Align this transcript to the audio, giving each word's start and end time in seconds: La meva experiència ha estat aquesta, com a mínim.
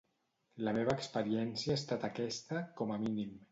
La 0.67 0.73
meva 0.77 0.95
experiència 1.01 1.75
ha 1.77 1.81
estat 1.83 2.09
aquesta, 2.11 2.65
com 2.83 2.97
a 2.97 3.01
mínim. 3.07 3.41